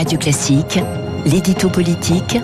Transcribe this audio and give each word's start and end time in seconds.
Radio 0.00 0.18
Classique, 0.18 0.80
l'édito 1.26 1.68
politique 1.68 2.38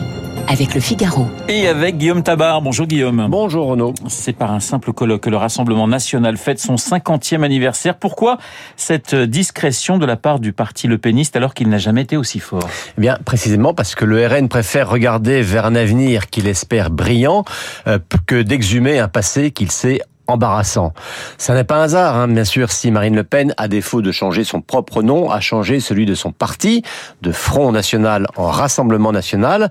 avec 0.47 0.75
le 0.75 0.81
Figaro. 0.83 1.27
Et 1.49 1.67
avec 1.69 1.97
Guillaume 1.97 2.23
Tabar. 2.23 2.61
Bonjour 2.61 2.87
Guillaume. 2.87 3.29
Bonjour 3.31 3.69
Renaud. 3.69 3.95
C'est 4.09 4.35
par 4.35 4.53
un 4.53 4.61
simple 4.61 4.93
colloque 4.93 5.23
que 5.23 5.31
le 5.31 5.39
Rassemblement 5.39 5.89
national 5.89 6.37
fête 6.37 6.59
son 6.59 6.75
50e 6.75 7.43
anniversaire. 7.43 7.97
Pourquoi 7.97 8.37
cette 8.77 9.15
discrétion 9.15 9.97
de 9.97 10.05
la 10.05 10.17
part 10.17 10.39
du 10.39 10.53
parti 10.53 10.87
Le 10.87 10.99
Péniste 10.99 11.35
alors 11.35 11.55
qu'il 11.55 11.71
n'a 11.71 11.79
jamais 11.79 12.03
été 12.03 12.19
aussi 12.19 12.41
fort? 12.41 12.69
Eh 12.99 13.01
bien, 13.01 13.17
précisément 13.25 13.73
parce 13.73 13.95
que 13.95 14.05
le 14.05 14.27
RN 14.27 14.51
préfère 14.51 14.91
regarder 14.91 15.41
vers 15.41 15.65
un 15.65 15.77
avenir 15.77 16.29
qu'il 16.29 16.49
espère 16.49 16.91
brillant 16.91 17.47
euh, 17.87 17.99
que 18.27 18.43
d'exhumer 18.43 18.99
un 18.99 19.09
passé 19.09 19.51
qu'il 19.51 19.73
sait 19.73 20.03
embarrassant. 20.27 20.93
Ça 21.39 21.55
n'est 21.55 21.65
pas 21.65 21.77
un 21.77 21.83
hasard, 21.83 22.17
hein, 22.17 22.29
bien 22.29 22.45
sûr, 22.45 22.71
si 22.71 22.91
Marine 22.91 23.15
Le 23.15 23.25
Pen, 23.25 23.55
à 23.57 23.69
défaut 23.69 24.03
de 24.03 24.13
changer 24.13 24.45
son 24.45 24.61
propre 24.61 25.03
nom, 25.03 25.31
a 25.31 25.41
changé 25.41 25.81
celui 25.81 26.07
de 26.07 26.15
son 26.15 26.33
parti, 26.33 26.83
de 27.23 27.33
Front 27.33 27.73
National 27.73 28.27
en 28.37 28.49
Rassemblement 28.49 29.13
National. 29.13 29.71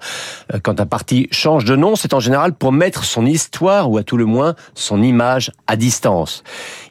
Euh, 0.53 0.59
quand 0.61 0.79
un 0.79 0.85
parti 0.85 1.27
change 1.31 1.65
de 1.65 1.75
nom, 1.75 1.95
c'est 1.95 2.13
en 2.13 2.19
général 2.19 2.53
pour 2.53 2.71
mettre 2.71 3.03
son 3.03 3.25
histoire, 3.25 3.89
ou 3.89 3.97
à 3.97 4.03
tout 4.03 4.17
le 4.17 4.25
moins 4.25 4.55
son 4.73 5.01
image, 5.01 5.51
à 5.67 5.75
distance. 5.75 6.43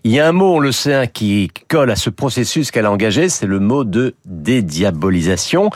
Il 0.04 0.12
y 0.12 0.20
a 0.20 0.28
un 0.28 0.32
mot, 0.32 0.56
on 0.56 0.58
le 0.58 0.72
sait, 0.72 0.94
hein, 0.94 1.06
qui 1.06 1.50
colle 1.68 1.90
à 1.90 1.96
ce 1.96 2.10
processus 2.10 2.70
qu'elle 2.70 2.86
a 2.86 2.92
engagé, 2.92 3.28
c'est 3.28 3.46
le 3.46 3.60
mot 3.60 3.84
de 3.84 4.14
dédiabolisation. 4.26 5.70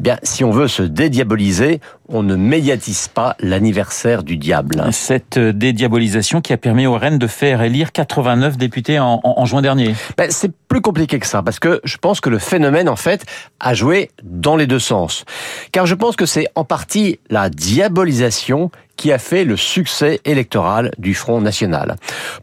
Eh 0.00 0.02
bien, 0.02 0.18
si 0.22 0.42
on 0.44 0.50
veut 0.50 0.68
se 0.68 0.82
dédiaboliser, 0.82 1.80
on 2.08 2.22
ne 2.22 2.36
médiatise 2.36 3.08
pas 3.08 3.36
l'anniversaire 3.38 4.22
du 4.22 4.36
diable. 4.36 4.82
Cette 4.92 5.38
dédiabolisation 5.38 6.40
qui 6.40 6.52
a 6.52 6.56
permis 6.56 6.86
au 6.86 6.96
RN 6.96 7.18
de 7.18 7.26
faire 7.28 7.62
élire 7.62 7.92
89 7.92 8.56
députés 8.56 8.98
en, 8.98 9.20
en, 9.22 9.44
juin 9.44 9.62
dernier. 9.62 9.94
Ben, 10.16 10.30
c'est 10.30 10.52
plus 10.68 10.80
compliqué 10.80 11.18
que 11.18 11.26
ça, 11.26 11.42
parce 11.42 11.58
que 11.58 11.80
je 11.84 11.96
pense 11.96 12.20
que 12.20 12.30
le 12.30 12.38
phénomène, 12.38 12.88
en 12.88 12.96
fait, 12.96 13.24
a 13.60 13.74
joué 13.74 14.10
dans 14.22 14.56
les 14.56 14.66
deux 14.66 14.78
sens. 14.78 15.24
Car 15.72 15.86
je 15.86 15.94
pense 15.94 16.16
que 16.16 16.26
c'est 16.26 16.48
en 16.54 16.64
partie 16.64 17.20
la 17.30 17.50
diabolisation 17.50 18.70
qui 18.98 19.12
a 19.12 19.18
fait 19.18 19.44
le 19.44 19.56
succès 19.56 20.20
électoral 20.26 20.90
du 20.98 21.14
Front 21.14 21.40
National. 21.40 21.96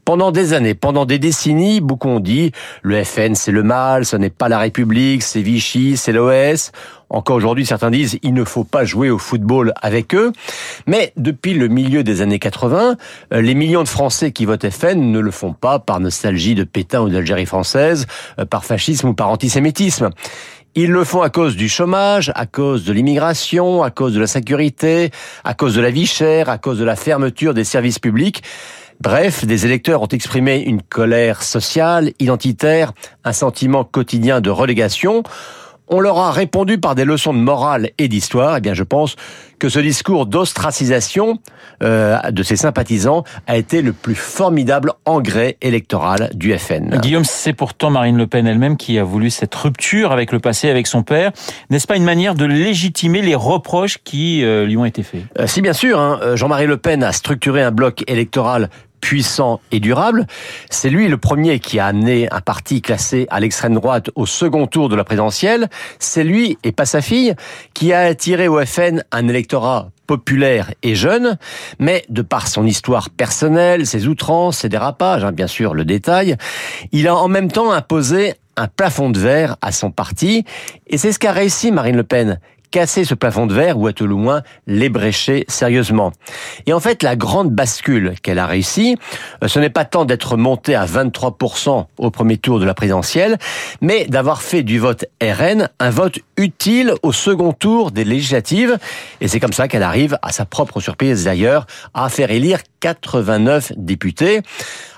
Pendant 0.06 0.32
des 0.32 0.54
années, 0.54 0.74
pendant 0.74 1.06
des 1.06 1.20
décennies, 1.20 1.82
beaucoup 1.82 2.08
ont 2.08 2.20
dit 2.20 2.52
le 2.82 3.04
FN 3.04 3.36
c'est 3.36 3.52
le 3.52 3.62
mal, 3.62 4.06
ce 4.06 4.16
n'est 4.16 4.32
pas 4.32 4.50
la 4.50 4.58
République, 4.58 5.22
c'est 5.22 5.42
Vichy, 5.42 5.98
c'est 5.98 6.14
l'OS. 6.14 6.72
Encore 7.10 7.36
aujourd'hui, 7.36 7.66
certains 7.66 7.92
disent 7.92 8.18
il 8.24 8.34
ne 8.34 8.44
faut 8.44 8.64
pas 8.64 8.84
jouer 8.84 9.10
au 9.10 9.18
football 9.18 9.74
avec 9.82 10.16
eux. 10.16 10.32
Mais 10.88 11.14
depuis 11.18 11.54
le 11.54 11.68
milieu 11.68 12.04
des 12.04 12.22
années 12.22 12.40
80, 12.40 12.96
euh, 13.34 13.42
les 13.42 13.54
millions 13.54 13.84
de 13.84 13.88
Français 13.88 14.32
qui 14.32 14.46
votent 14.46 14.70
FN 14.70 15.12
ne 15.12 15.20
le 15.20 15.32
font 15.32 15.54
pas 15.54 15.80
par 15.80 16.00
nostalgie 16.00 16.56
de 16.56 16.64
Pétain 16.64 17.02
ou 17.02 17.10
d'Algérie 17.10 17.46
française, 17.46 18.08
euh, 18.40 18.46
par 18.46 18.66
fascisme 18.66 19.10
ou 19.10 19.14
par 19.14 19.30
antisémitisme. 19.30 20.10
Ils 20.78 20.92
le 20.92 21.06
font 21.06 21.22
à 21.22 21.30
cause 21.30 21.56
du 21.56 21.70
chômage, 21.70 22.34
à 22.36 22.46
cause 22.46 22.84
de 22.84 22.92
l'immigration, 22.92 23.82
à 23.82 23.92
cause 23.92 24.14
de 24.14 24.20
la 24.20 24.28
sécurité, 24.28 25.10
à 25.46 25.54
cause 25.54 25.74
de 25.74 25.80
la 25.80 25.90
vie 25.90 26.06
chère, 26.06 26.50
à 26.50 26.58
cause 26.58 26.78
de 26.78 26.84
la 26.84 26.98
fermeture 26.98 27.54
des 27.54 27.64
services 27.64 27.98
publics. 27.98 28.44
Bref, 29.00 29.46
des 29.46 29.66
électeurs 29.66 30.02
ont 30.02 30.08
exprimé 30.08 30.62
une 30.64 30.82
colère 30.82 31.44
sociale, 31.44 32.12
identitaire, 32.20 32.92
un 33.24 33.32
sentiment 33.32 33.86
quotidien 33.86 34.42
de 34.42 34.50
relégation 34.50 35.24
on 35.88 36.00
leur 36.00 36.18
a 36.18 36.32
répondu 36.32 36.78
par 36.78 36.96
des 36.96 37.06
leçons 37.06 37.34
de 37.34 37.40
morale 37.40 37.90
et 37.98 38.08
d'histoire, 38.08 38.58
eh 38.58 38.62
bien 38.62 38.74
je 38.74 38.84
pense 38.84 39.16
que 39.60 39.70
ce 39.70 39.80
discours 39.80 40.26
d'ostracisation 40.26 41.40
euh, 41.84 42.20
de 42.32 42.44
ses 42.44 42.56
sympathisants 42.56 43.24
a 43.48 43.58
été 43.58 43.82
le 43.82 43.94
plus 43.94 44.16
formidable 44.16 44.94
engrais 45.06 45.58
électoral 45.62 46.30
du 46.34 46.58
FN. 46.58 47.00
Guillaume, 47.00 47.24
c'est 47.24 47.54
pourtant 47.54 47.90
Marine 47.90 48.18
Le 48.18 48.28
Pen 48.28 48.48
elle-même 48.48 48.78
qui 48.78 49.00
a 49.00 49.04
voulu 49.04 49.30
cette 49.30 49.56
rupture 49.56 50.12
avec 50.12 50.32
le 50.32 50.40
passé, 50.40 50.70
avec 50.70 50.88
son 50.88 51.04
père. 51.04 51.32
N'est-ce 51.70 51.88
pas 51.88 51.96
une 51.96 52.04
manière 52.04 52.36
de 52.36 52.46
légitimer 52.46 53.22
les 53.22 53.36
reproches 53.36 54.00
qui 54.04 54.44
euh, 54.44 54.66
lui 54.66 54.78
ont 54.78 54.86
été 54.86 55.04
faits? 55.04 55.24
Euh, 55.40 55.48
Si 55.48 55.62
bien 55.62 55.74
sûr, 55.74 56.00
hein, 56.00 56.20
Jean-Marie 56.36 56.68
Le 56.68 56.78
Pen 56.78 57.04
a 57.04 57.12
structuré 57.12 57.62
un 57.62 57.72
bloc 57.72 58.04
électoral 58.08 58.70
puissant 59.06 59.62
et 59.72 59.80
durable. 59.80 60.26
C'est 60.72 60.90
lui 60.90 61.08
le 61.08 61.18
premier 61.18 61.60
qui 61.60 61.78
a 61.78 61.86
amené 61.86 62.28
un 62.32 62.42
parti 62.42 62.82
classé 62.82 63.28
à 63.30 63.40
l'extrême 63.40 63.76
droite 63.76 64.10
au 64.16 64.26
second 64.26 64.66
tour 64.66 64.90
de 64.90 64.96
la 64.96 65.04
présidentielle. 65.04 65.70
C'est 66.00 66.24
lui, 66.24 66.58
et 66.64 66.72
pas 66.72 66.88
sa 66.88 67.02
fille, 67.04 67.36
qui 67.76 67.94
a 67.94 68.00
attiré 68.00 68.48
au 68.48 68.60
FN 68.66 69.04
un 69.12 69.28
électorat 69.28 69.92
populaire 70.08 70.74
et 70.82 70.96
jeune, 70.96 71.38
mais 71.78 72.04
de 72.10 72.24
par 72.24 72.48
son 72.48 72.66
histoire 72.66 73.12
personnelle, 73.12 73.86
ses 73.86 74.08
outrances, 74.08 74.58
ses 74.58 74.70
dérapages, 74.70 75.24
hein, 75.24 75.32
bien 75.32 75.48
sûr 75.48 75.76
le 75.76 75.86
détail, 75.86 76.36
il 76.92 77.08
a 77.08 77.16
en 77.16 77.28
même 77.28 77.52
temps 77.52 77.72
imposé 77.72 78.34
un 78.58 78.68
plafond 78.68 79.12
de 79.12 79.20
verre 79.20 79.56
à 79.62 79.72
son 79.72 79.92
parti, 79.92 80.46
et 80.88 80.98
c'est 80.98 81.12
ce 81.12 81.20
qu'a 81.20 81.32
réussi 81.32 81.72
Marine 81.72 81.98
Le 81.98 82.04
Pen 82.04 82.40
casser 82.76 83.06
ce 83.06 83.14
plafond 83.14 83.48
de 83.48 83.54
verre 83.54 83.80
ou 83.80 83.88
à 83.88 83.94
tout 83.94 84.06
le 84.06 84.16
moins 84.16 84.42
l'ébrécher 84.68 85.46
sérieusement. 85.48 86.12
Et 86.66 86.74
en 86.74 86.82
fait, 86.82 87.04
la 87.04 87.16
grande 87.16 87.50
bascule 87.50 88.16
qu'elle 88.22 88.38
a 88.38 88.46
réussi, 88.46 88.98
euh, 89.42 89.48
ce 89.48 89.60
n'est 89.60 89.70
pas 89.70 89.86
tant 89.86 90.04
d'être 90.04 90.36
montée 90.36 90.76
à 90.76 90.86
23% 90.86 91.86
au 91.98 92.12
premier 92.12 92.38
tour 92.38 92.60
de 92.60 92.66
la 92.66 92.74
présidentielle, 92.74 93.38
mais 93.80 94.08
d'avoir 94.08 94.42
fait 94.42 94.62
du 94.62 94.78
vote 94.78 95.06
RN 95.24 95.70
un 95.80 95.90
vote 95.90 96.20
utile 96.36 96.94
au 97.02 97.14
second 97.14 97.54
tour 97.54 97.92
des 97.92 98.04
législatives. 98.04 98.78
Et 99.22 99.30
c'est 99.30 99.40
comme 99.40 99.54
ça 99.54 99.70
qu'elle 99.70 99.82
arrive, 99.82 100.20
à 100.22 100.34
sa 100.34 100.44
propre 100.44 100.82
surprise 100.82 101.24
d'ailleurs, 101.24 101.68
à 101.94 102.10
faire 102.10 102.30
élire 102.30 102.60
89 102.82 103.72
députés. 103.78 104.42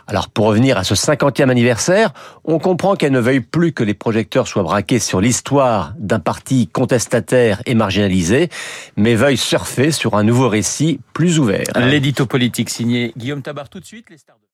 Alors 0.08 0.30
pour 0.30 0.46
revenir 0.46 0.78
à 0.78 0.84
ce 0.86 0.94
50e 0.94 1.50
anniversaire, 1.50 2.14
on 2.46 2.60
comprend 2.60 2.96
qu'elle 2.96 3.12
ne 3.12 3.20
veuille 3.20 3.42
plus 3.42 3.74
que 3.74 3.84
les 3.84 3.94
projecteurs 3.94 4.48
soient 4.48 4.64
braqués 4.64 5.00
sur 5.00 5.20
l'histoire 5.20 5.94
d'un 5.98 6.20
parti 6.20 6.68
contestataire 6.68 7.62
et 7.66 7.76
marginalisé, 7.76 8.50
mais 8.96 9.16
veuille 9.16 9.38
surfer 9.38 9.92
sur 9.92 10.16
un 10.16 10.24
nouveau 10.24 10.48
récit 10.48 11.02
plus 11.14 11.40
ouvert. 11.40 11.66
L'édito 11.76 12.26
politique 12.26 12.70
signé 12.70 13.12
Guillaume 13.18 13.42
Tabar 13.42 13.70
tout 13.70 13.82
de 13.82 13.86
suite. 13.86 14.06